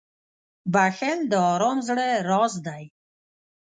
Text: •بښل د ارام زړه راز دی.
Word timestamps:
•بښل 0.73 1.19
د 1.31 1.33
ارام 1.51 1.77
زړه 1.87 2.07
راز 2.29 2.53
دی. 2.67 2.83